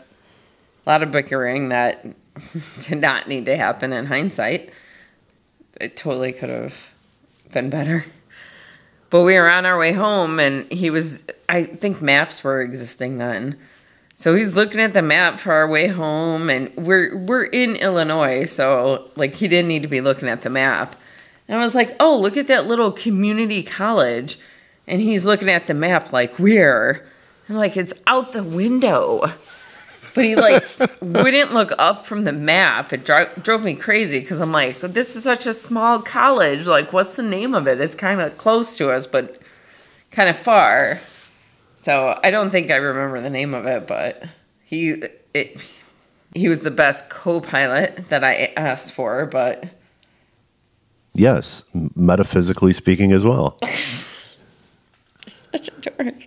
A 0.86 0.90
lot 0.90 1.02
of 1.02 1.10
bickering 1.10 1.68
that 1.70 2.04
did 2.80 3.00
not 3.00 3.28
need 3.28 3.46
to 3.46 3.56
happen 3.56 3.92
in 3.92 4.06
hindsight 4.06 4.70
it 5.80 5.96
totally 5.96 6.32
could 6.32 6.50
have 6.50 6.92
been 7.52 7.70
better. 7.70 8.04
But 9.10 9.22
we 9.22 9.34
were 9.34 9.50
on 9.50 9.66
our 9.66 9.76
way 9.76 9.92
home, 9.92 10.38
and 10.38 10.70
he 10.70 10.88
was, 10.88 11.26
I 11.48 11.64
think 11.64 12.00
maps 12.00 12.44
were 12.44 12.62
existing 12.62 13.18
then. 13.18 13.58
So 14.14 14.36
he's 14.36 14.54
looking 14.54 14.80
at 14.80 14.92
the 14.92 15.02
map 15.02 15.38
for 15.38 15.52
our 15.52 15.68
way 15.68 15.88
home, 15.88 16.50
and 16.50 16.70
we're 16.76 17.16
we're 17.16 17.44
in 17.44 17.76
Illinois, 17.76 18.44
so 18.44 19.08
like 19.16 19.34
he 19.34 19.48
didn't 19.48 19.68
need 19.68 19.82
to 19.82 19.88
be 19.88 20.02
looking 20.02 20.28
at 20.28 20.42
the 20.42 20.50
map. 20.50 20.94
And 21.48 21.58
I 21.58 21.62
was 21.62 21.74
like, 21.74 21.96
"Oh, 21.98 22.18
look 22.18 22.36
at 22.36 22.46
that 22.48 22.66
little 22.66 22.92
community 22.92 23.62
college," 23.62 24.38
and 24.86 25.00
he's 25.00 25.24
looking 25.24 25.48
at 25.48 25.66
the 25.66 25.74
map 25.74 26.12
like, 26.12 26.38
"Where?" 26.38 27.06
I'm 27.48 27.56
like, 27.56 27.78
"It's 27.78 27.94
out 28.06 28.32
the 28.32 28.44
window." 28.44 29.24
But 30.14 30.24
he 30.24 30.36
like 30.36 30.64
wouldn't 31.00 31.52
look 31.52 31.72
up 31.78 32.04
from 32.04 32.22
the 32.22 32.32
map. 32.32 32.92
It 32.92 33.04
dro- 33.04 33.30
drove 33.42 33.64
me 33.64 33.74
crazy 33.74 34.20
because 34.20 34.40
I'm 34.40 34.52
like, 34.52 34.78
this 34.80 35.16
is 35.16 35.24
such 35.24 35.46
a 35.46 35.54
small 35.54 36.00
college. 36.00 36.66
Like, 36.66 36.92
what's 36.92 37.16
the 37.16 37.22
name 37.22 37.54
of 37.54 37.66
it? 37.68 37.80
It's 37.80 37.94
kind 37.94 38.20
of 38.20 38.36
close 38.36 38.76
to 38.78 38.90
us, 38.90 39.06
but 39.06 39.40
kind 40.10 40.28
of 40.28 40.36
far. 40.36 41.00
So 41.76 42.18
I 42.22 42.30
don't 42.30 42.50
think 42.50 42.70
I 42.70 42.76
remember 42.76 43.20
the 43.20 43.30
name 43.30 43.54
of 43.54 43.66
it, 43.66 43.86
but 43.86 44.24
he 44.64 45.02
it 45.32 45.82
he 46.34 46.48
was 46.48 46.60
the 46.60 46.70
best 46.70 47.08
co-pilot 47.10 48.08
that 48.08 48.22
I 48.24 48.52
asked 48.56 48.92
for. 48.92 49.26
But 49.26 49.74
Yes, 51.14 51.64
metaphysically 51.94 52.72
speaking 52.72 53.12
as 53.12 53.24
well. 53.24 53.58
such 55.26 55.68
a 55.68 55.80
dork. 55.80 56.26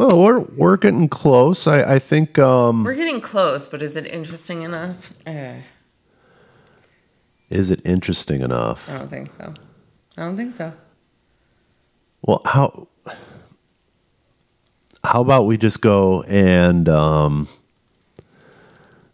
Well, 0.00 0.18
we're 0.18 0.38
we're 0.38 0.78
getting 0.78 1.10
close. 1.10 1.66
I 1.66 1.96
I 1.96 1.98
think 1.98 2.38
um, 2.38 2.84
We're 2.84 2.94
getting 2.94 3.20
close, 3.20 3.68
but 3.68 3.82
is 3.82 3.98
it 3.98 4.06
interesting 4.06 4.62
enough? 4.62 5.10
Uh, 5.26 5.56
is 7.50 7.70
it 7.70 7.82
interesting 7.84 8.40
enough? 8.40 8.88
I 8.88 8.96
don't 8.96 9.10
think 9.10 9.30
so. 9.30 9.52
I 10.16 10.22
don't 10.22 10.38
think 10.38 10.54
so. 10.54 10.72
Well, 12.22 12.40
how 12.46 12.88
how 15.04 15.20
about 15.20 15.44
we 15.44 15.58
just 15.58 15.82
go 15.82 16.22
and 16.22 16.88
um, 16.88 17.46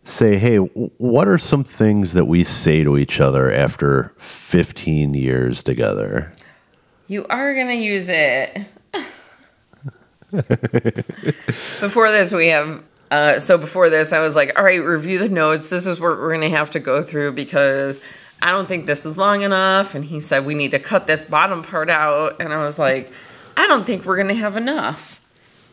say, 0.04 0.38
hey, 0.38 0.58
what 0.58 1.26
are 1.26 1.38
some 1.38 1.64
things 1.64 2.12
that 2.12 2.26
we 2.26 2.44
say 2.44 2.84
to 2.84 2.96
each 2.96 3.20
other 3.20 3.50
after 3.50 4.12
15 4.18 5.14
years 5.14 5.64
together? 5.64 6.32
You 7.08 7.26
are 7.28 7.56
gonna 7.56 7.74
use 7.74 8.08
it. 8.08 8.68
before 11.80 12.11
this, 12.11 12.33
we 12.33 12.49
have. 12.49 12.83
Uh, 13.11 13.38
so 13.38 13.56
before 13.56 13.88
this, 13.88 14.12
I 14.12 14.18
was 14.18 14.35
like, 14.35 14.59
"All 14.59 14.64
right, 14.64 14.83
review 14.83 15.18
the 15.18 15.28
notes. 15.28 15.71
This 15.71 15.87
is 15.87 16.00
what 16.00 16.18
we're 16.18 16.33
gonna 16.33 16.49
have 16.50 16.71
to 16.71 16.80
go 16.80 17.02
through 17.02 17.33
because 17.33 18.00
I 18.42 18.50
don't 18.50 18.66
think 18.66 18.87
this 18.87 19.06
is 19.06 19.16
long 19.16 19.42
enough." 19.42 19.95
And 19.95 20.04
he 20.04 20.18
said 20.18 20.45
we 20.45 20.54
need 20.54 20.73
to 20.73 20.78
cut 20.78 21.06
this 21.06 21.25
bottom 21.25 21.62
part 21.62 21.88
out, 21.88 22.40
and 22.40 22.52
I 22.52 22.59
was 22.59 22.78
like, 22.78 23.12
"I 23.56 23.66
don't 23.66 23.87
think 23.87 24.04
we're 24.04 24.16
gonna 24.16 24.35
have 24.35 24.56
enough." 24.56 25.21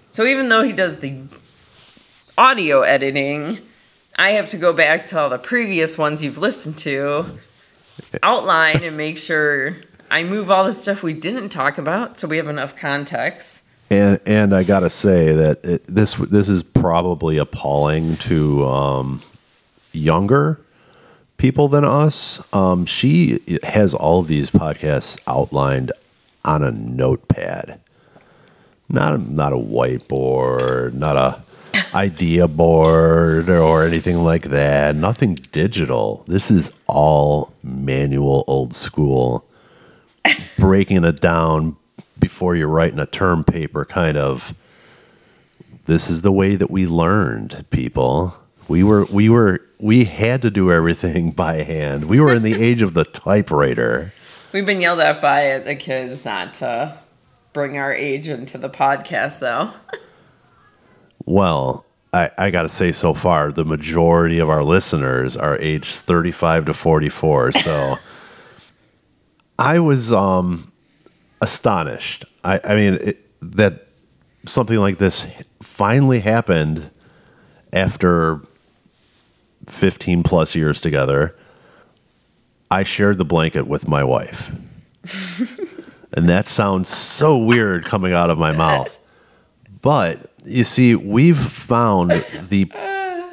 So 0.09 0.25
even 0.25 0.49
though 0.49 0.61
he 0.61 0.73
does 0.73 0.97
the 0.97 1.23
audio 2.37 2.81
editing, 2.81 3.57
I 4.17 4.31
have 4.31 4.49
to 4.49 4.57
go 4.57 4.73
back 4.73 5.07
to 5.07 5.19
all 5.19 5.29
the 5.29 5.39
previous 5.39 5.97
ones 5.97 6.23
you've 6.23 6.37
listened 6.37 6.77
to, 6.79 7.25
outline, 8.21 8.83
and 8.83 8.95
make 8.95 9.17
sure 9.17 9.71
I 10.11 10.23
move 10.23 10.51
all 10.51 10.65
the 10.65 10.73
stuff 10.73 11.01
we 11.01 11.13
didn't 11.13 11.49
talk 11.49 11.79
about 11.79 12.19
so 12.19 12.27
we 12.27 12.37
have 12.37 12.47
enough 12.47 12.75
context. 12.75 13.65
And 13.89 14.19
and 14.25 14.55
I 14.55 14.63
gotta 14.63 14.89
say 14.89 15.33
that 15.33 15.63
it, 15.63 15.87
this 15.87 16.15
this 16.15 16.49
is 16.49 16.63
probably 16.63 17.37
appalling 17.37 18.17
to 18.17 18.65
um, 18.65 19.21
younger 19.91 20.59
people 21.37 21.67
than 21.67 21.83
us. 21.83 22.41
Um, 22.53 22.85
she 22.85 23.39
has 23.63 23.93
all 23.93 24.19
of 24.19 24.27
these 24.27 24.49
podcasts 24.49 25.19
outlined 25.27 25.91
on 26.45 26.63
a 26.63 26.71
notepad, 26.71 27.79
not 28.89 29.15
a, 29.15 29.17
not 29.17 29.53
a 29.53 29.57
whiteboard, 29.57 30.93
not 30.93 31.15
a 31.15 31.41
idea 31.93 32.47
board 32.47 33.49
or 33.49 33.85
anything 33.85 34.23
like 34.23 34.43
that. 34.49 34.95
Nothing 34.95 35.35
digital. 35.35 36.23
This 36.27 36.49
is 36.49 36.71
all 36.87 37.53
manual, 37.63 38.43
old 38.47 38.73
school, 38.73 39.47
breaking 40.57 41.03
it 41.03 41.21
down 41.21 41.77
before 42.23 42.55
you're 42.55 42.67
writing 42.67 42.99
a 42.99 43.05
term 43.05 43.43
paper 43.43 43.85
kind 43.85 44.17
of 44.17 44.55
this 45.85 46.09
is 46.09 46.21
the 46.21 46.31
way 46.31 46.55
that 46.55 46.71
we 46.71 46.87
learned 46.87 47.65
people 47.69 48.35
we 48.67 48.83
were 48.83 49.05
we 49.05 49.29
were 49.29 49.61
we 49.79 50.05
had 50.05 50.41
to 50.41 50.49
do 50.49 50.71
everything 50.71 51.31
by 51.45 51.61
hand 51.61 52.05
we 52.05 52.19
were 52.19 52.33
in 52.33 52.43
the 52.43 52.61
age 52.61 52.81
of 52.81 52.93
the 52.93 53.03
typewriter 53.03 54.11
We've 54.53 54.67
been 54.67 54.81
yelled 54.81 54.99
at 54.99 55.19
by 55.19 55.57
the 55.65 55.75
kids 55.75 56.25
not 56.25 56.53
to 56.55 56.95
bring 57.53 57.79
our 57.79 57.91
age 57.91 58.27
into 58.27 58.59
the 58.59 58.69
podcast, 58.69 59.39
though. 59.39 59.71
Well, 61.25 61.85
I, 62.11 62.31
I 62.37 62.51
got 62.51 62.63
to 62.63 62.69
say, 62.69 62.91
so 62.91 63.13
far, 63.13 63.53
the 63.53 63.63
majority 63.63 64.39
of 64.39 64.49
our 64.49 64.61
listeners 64.61 65.37
are 65.37 65.57
aged 65.57 65.95
35 65.95 66.65
to 66.65 66.73
44. 66.73 67.53
So 67.53 67.95
I 69.57 69.79
was 69.79 70.11
um, 70.11 70.72
astonished. 71.43 72.23
I, 72.43 72.59
I 72.63 72.75
mean, 72.75 72.93
it, 72.95 73.19
that 73.41 73.87
something 74.45 74.77
like 74.77 74.97
this 74.97 75.31
finally 75.61 76.21
happened 76.21 76.89
after 77.73 78.39
15 79.67 80.23
plus 80.23 80.55
years 80.55 80.79
together. 80.79 81.35
I 82.71 82.83
shared 82.83 83.17
the 83.17 83.25
blanket 83.25 83.67
with 83.67 83.87
my 83.87 84.03
wife. 84.03 84.49
and 86.13 86.29
that 86.29 86.47
sounds 86.47 86.89
so 86.89 87.37
weird 87.37 87.85
coming 87.85 88.13
out 88.13 88.29
of 88.29 88.37
my 88.37 88.53
mouth. 88.53 88.97
But 89.81 90.31
you 90.45 90.63
see, 90.63 90.95
we've 90.95 91.37
found 91.37 92.11
the 92.49 92.65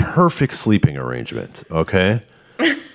perfect 0.01 0.55
sleeping 0.55 0.97
arrangement, 0.97 1.63
okay? 1.71 2.21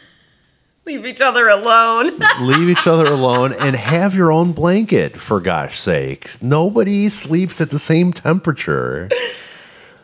Leave 0.86 1.06
each 1.08 1.22
other 1.22 1.48
alone. 1.48 2.12
Leave 2.42 2.70
each 2.70 2.86
other 2.86 3.08
alone 3.08 3.54
and 3.54 3.76
have 3.76 4.14
your 4.14 4.32
own 4.32 4.52
blanket, 4.52 5.20
for 5.20 5.40
gosh 5.40 5.80
sakes. 5.80 6.44
Nobody 6.44 7.10
sleeps 7.10 7.60
at 7.60 7.72
the 7.72 7.80
same 7.80 8.14
temperature. 8.14 9.10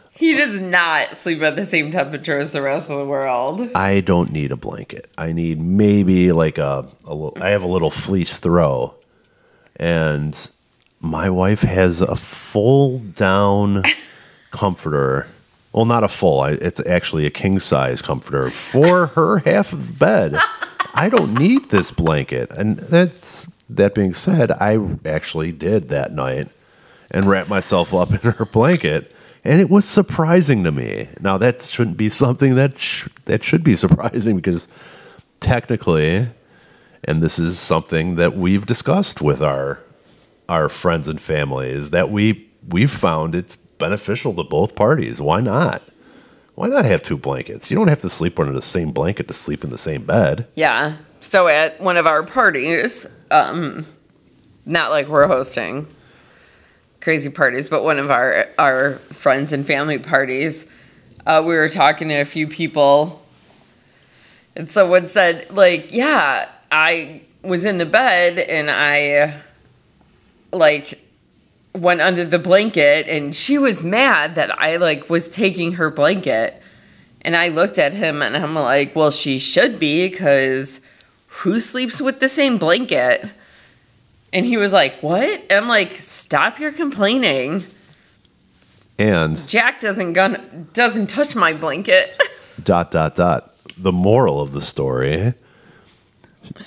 he 0.10 0.34
does 0.34 0.60
not 0.60 1.16
sleep 1.16 1.44
at 1.44 1.56
the 1.56 1.66
same 1.66 1.92
temperature 1.92 2.40
as 2.40 2.52
the 2.52 2.64
rest 2.64 2.90
of 2.90 2.98
the 2.98 3.06
world. 3.06 3.70
I 3.76 4.00
don't 4.00 4.32
need 4.32 4.52
a 4.52 4.56
blanket. 4.56 5.08
I 5.20 5.34
need 5.34 5.62
maybe 5.62 6.32
like 6.32 6.58
a, 6.58 6.88
a 7.06 7.14
little, 7.14 7.38
I 7.40 7.50
have 7.50 7.62
a 7.62 7.68
little 7.68 7.92
fleece 7.92 8.40
throw. 8.40 8.96
And 9.76 10.36
my 11.00 11.30
wife 11.30 11.62
has 11.62 12.02
a 12.02 12.16
full 12.16 12.98
down 12.98 13.84
comforter. 14.52 15.28
Well, 15.74 15.86
not 15.86 16.04
a 16.04 16.08
full. 16.08 16.44
It's 16.46 16.84
actually 16.88 17.28
a 17.28 17.32
king 17.32 17.60
size 17.60 18.02
comforter 18.02 18.50
for 18.50 19.08
her 19.08 19.38
half 19.40 19.74
of 19.74 19.86
the 19.88 19.94
bed. 19.94 20.38
I 21.02 21.10
don't 21.10 21.34
need 21.34 21.72
this 21.72 21.90
blanket. 21.90 22.52
And 22.52 22.78
that's 22.78 23.52
that 23.72 23.96
being 23.96 24.14
said, 24.14 24.52
I 24.52 24.78
actually 25.04 25.52
did 25.52 25.90
that 25.90 26.12
night 26.12 26.50
and 27.10 27.26
wrapped 27.26 27.50
myself 27.50 27.92
up 27.92 28.12
in 28.12 28.32
her 28.32 28.46
blanket, 28.46 29.12
and 29.44 29.60
it 29.60 29.68
was 29.68 29.84
surprising 29.84 30.64
to 30.64 30.72
me. 30.72 31.08
Now 31.20 31.40
that 31.40 31.64
shouldn't 31.64 31.98
be 31.98 32.10
something 32.10 32.54
that 32.54 32.78
sh- 32.78 33.08
that 33.26 33.44
should 33.44 33.64
be 33.64 33.76
surprising 33.76 34.36
because 34.36 34.68
technically, 35.40 36.28
and 37.04 37.24
this 37.24 37.40
is 37.40 37.58
something 37.58 38.14
that 38.18 38.36
we've 38.36 38.68
discussed 38.68 39.24
with 39.24 39.42
our 39.42 39.80
our 40.48 40.70
friends 40.70 41.08
and 41.08 41.20
family 41.20 41.70
is 41.72 41.90
that 41.90 42.12
we 42.12 42.48
we've 42.70 42.92
found 42.92 43.34
it's 43.34 43.56
beneficial 43.56 44.36
to 44.36 44.44
both 44.44 44.76
parties. 44.76 45.20
Why 45.20 45.42
not? 45.42 45.82
Why 46.62 46.68
not 46.68 46.86
have 46.86 47.02
two 47.02 47.18
blankets? 47.18 47.72
You 47.72 47.76
don't 47.76 47.88
have 47.88 48.02
to 48.02 48.10
sleep 48.10 48.40
under 48.40 48.54
the 48.54 48.62
same 48.62 48.92
blanket 48.92 49.28
to 49.30 49.34
sleep 49.34 49.64
in 49.64 49.72
the 49.72 49.80
same 49.80 50.04
bed. 50.04 50.48
Yeah. 50.54 50.98
So 51.20 51.48
at 51.48 51.82
one 51.82 51.98
of 51.98 52.06
our 52.06 52.22
parties, 52.22 53.08
um, 53.32 53.84
not 54.68 54.92
like 54.92 55.08
we're 55.08 55.26
hosting 55.26 55.88
crazy 57.00 57.32
parties, 57.32 57.68
but 57.68 57.84
one 57.84 57.98
of 57.98 58.12
our 58.12 58.46
our 58.60 58.98
friends 59.10 59.54
and 59.54 59.66
family 59.66 59.98
parties, 59.98 60.68
uh, 61.26 61.42
we 61.44 61.56
were 61.56 61.68
talking 61.68 62.10
to 62.10 62.22
a 62.22 62.26
few 62.26 62.48
people, 62.48 63.26
and 64.56 64.70
someone 64.70 65.08
said, 65.08 65.52
like, 65.52 65.92
yeah, 65.92 66.48
I 66.72 67.24
was 67.42 67.66
in 67.66 67.80
the 67.80 67.88
bed 67.88 68.38
and 68.38 68.70
I 68.70 69.36
like 70.54 71.01
went 71.74 72.02
under 72.02 72.26
the 72.26 72.40
blanket 72.40 73.08
and 73.08 73.36
she 73.36 73.58
was 73.58 73.84
mad 73.84 74.36
that 74.36 74.60
I 74.60 74.78
like 74.78 75.10
was 75.10 75.30
taking 75.30 75.74
her 75.74 75.90
blanket. 75.90 76.62
And 77.22 77.36
I 77.36 77.50
looked 77.50 77.78
at 77.78 77.94
him 77.94 78.22
and 78.22 78.36
I'm 78.36 78.56
like, 78.56 78.96
well, 78.96 79.12
she 79.12 79.38
should 79.38 79.80
be 79.80 80.10
because 80.10 80.82
who 81.28 81.60
sleeps 81.60 82.02
with 82.02 82.20
the 82.20 82.28
same 82.28 82.58
blanket? 82.58 83.26
And 84.34 84.46
he 84.46 84.58
was 84.58 84.74
like, 84.74 84.96
what? 85.02 85.42
And 85.44 85.52
I'm 85.52 85.68
like, 85.68 85.92
stop 85.92 86.60
your 86.60 86.72
complaining. 86.72 87.64
And 89.02 89.48
Jack 89.48 89.80
doesn't 89.80 90.14
gun 90.14 90.70
doesn't 90.74 91.10
touch 91.10 91.36
my 91.36 91.54
blanket. 91.54 92.22
dot 92.64 92.92
dot 92.92 93.16
dot. 93.16 93.56
The 93.76 93.92
moral 93.92 94.40
of 94.42 94.52
the 94.52 94.62
story: 94.62 95.34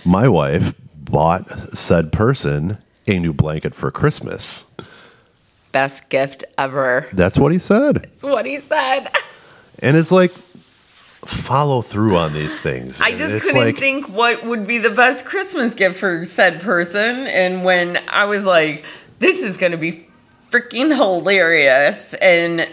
my 0.05 0.27
wife 0.27 0.75
bought 0.97 1.49
said 1.79 2.13
person 2.13 2.79
a 3.07 3.21
new 3.21 3.33
blanket 3.33 3.73
for 3.73 3.93
Christmas. 3.93 4.65
Best 5.75 6.09
gift 6.09 6.45
ever. 6.57 7.07
That's 7.13 7.37
what 7.37 7.53
he 7.53 7.59
said. 7.59 7.97
That's 7.97 8.23
what 8.23 8.47
he 8.47 8.57
said. 8.57 9.09
And 9.83 9.97
it's 9.99 10.13
like 10.13 10.31
follow 10.31 11.83
through 11.83 12.17
on 12.17 12.33
these 12.33 12.61
things. 12.61 13.01
I 13.01 13.15
just 13.15 13.41
couldn't 13.41 13.61
like, 13.61 13.77
think 13.77 14.09
what 14.09 14.45
would 14.45 14.67
be 14.67 14.79
the 14.79 14.91
best 14.91 15.25
Christmas 15.27 15.75
gift 15.75 15.99
for 15.99 16.25
said 16.25 16.61
person. 16.61 17.27
And 17.27 17.65
when 17.65 17.99
I 18.09 18.27
was 18.27 18.45
like, 18.45 18.85
this 19.19 19.43
is 19.43 19.57
going 19.57 19.73
to 19.73 19.79
be 19.79 20.07
freaking 20.51 20.95
hilarious. 20.95 22.15
And 22.15 22.67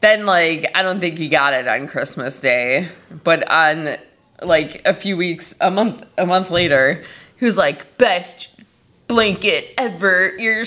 then, 0.00 0.26
like, 0.26 0.66
I 0.74 0.82
don't 0.82 1.00
think 1.00 1.18
he 1.18 1.28
got 1.28 1.54
it 1.54 1.66
on 1.66 1.86
Christmas 1.88 2.38
Day, 2.38 2.86
but 3.24 3.50
on 3.50 3.96
like 4.42 4.82
a 4.86 4.94
few 4.94 5.16
weeks, 5.16 5.56
a 5.60 5.70
month, 5.70 6.06
a 6.16 6.26
month 6.26 6.50
later, 6.50 7.02
he 7.36 7.44
was 7.44 7.56
like, 7.56 7.98
best 7.98 8.60
blanket 9.06 9.74
ever. 9.76 10.30
You're 10.38 10.54
your 10.54 10.64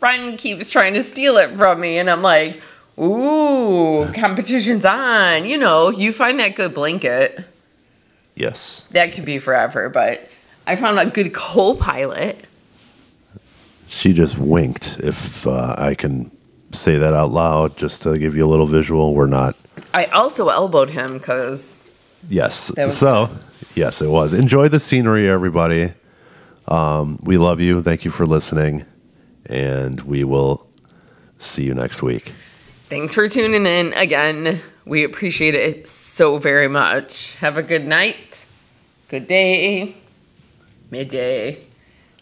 friend 0.00 0.36
keeps 0.38 0.70
trying 0.70 0.94
to 0.94 1.02
steal 1.02 1.36
it 1.36 1.54
from 1.56 1.80
me. 1.80 1.98
And 1.98 2.10
I'm 2.10 2.22
like, 2.22 2.60
ooh, 2.98 4.10
competition's 4.12 4.84
on. 4.84 5.44
You 5.46 5.58
know, 5.58 5.90
you 5.90 6.12
find 6.12 6.40
that 6.40 6.56
good 6.56 6.74
blanket 6.74 7.44
Yes. 8.34 8.84
that 8.90 9.12
could 9.12 9.24
be 9.26 9.38
forever, 9.38 9.88
but 9.90 10.28
I 10.66 10.76
found 10.76 10.98
a 10.98 11.06
good 11.06 11.32
co-pilot. 11.34 12.46
She 13.88 14.12
just 14.12 14.38
winked. 14.38 14.98
If 15.00 15.46
uh, 15.46 15.74
I 15.76 15.94
can 15.94 16.30
say 16.72 16.96
that 16.98 17.12
out 17.12 17.30
loud, 17.32 17.76
just 17.76 18.02
to 18.02 18.18
give 18.18 18.34
you 18.36 18.44
a 18.46 18.48
little 18.48 18.66
visual, 18.66 19.14
we're 19.14 19.26
not. 19.26 19.56
I 19.92 20.06
also 20.06 20.48
elbowed 20.48 20.90
him 20.90 21.18
because 21.18 21.76
Yes. 22.28 22.72
So, 22.94 23.30
yes, 23.74 24.00
it 24.00 24.08
was. 24.08 24.32
Enjoy 24.32 24.68
the 24.68 24.78
scenery, 24.80 25.28
everybody. 25.28 25.92
Um, 26.68 27.18
we 27.22 27.36
love 27.38 27.60
you. 27.60 27.82
Thank 27.82 28.04
you 28.04 28.10
for 28.10 28.26
listening. 28.26 28.84
And 29.50 30.00
we 30.02 30.22
will 30.22 30.66
see 31.38 31.64
you 31.64 31.74
next 31.74 32.02
week. 32.02 32.32
thanks 32.88 33.14
for 33.14 33.28
tuning 33.28 33.66
in 33.66 33.92
again. 33.94 34.60
We 34.86 35.04
appreciate 35.04 35.54
it 35.54 35.86
so 35.88 36.38
very 36.38 36.68
much. 36.68 37.34
Have 37.36 37.58
a 37.58 37.62
good 37.62 37.84
night, 37.84 38.46
good 39.08 39.26
day, 39.26 39.94
midday. 40.90 41.58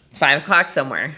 It's 0.09 0.17
five 0.17 0.41
o'clock 0.41 0.67
somewhere. 0.67 1.15